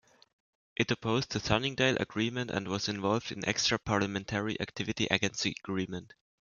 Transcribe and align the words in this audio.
It 0.75 0.89
opposed 0.89 1.29
the 1.29 1.39
Sunningdale 1.39 1.97
Agreement 1.99 2.49
and 2.49 2.67
was 2.67 2.89
involved 2.89 3.31
in 3.31 3.47
extra-parliamentary 3.47 4.59
activity 4.59 5.07
against 5.11 5.43
the 5.43 5.55
agreement. 5.63 6.15